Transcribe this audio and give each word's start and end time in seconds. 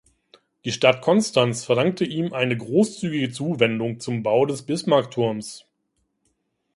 Die 0.65 0.71
Stadt 0.71 1.01
Konstanz 1.03 1.63
verdankte 1.63 2.05
ihm 2.05 2.33
eine 2.33 2.57
großzügige 2.57 3.29
Zuwendung 3.29 3.99
zum 3.99 4.23
Bau 4.23 4.47
des 4.47 4.63
Bismarckturms. 4.65 5.65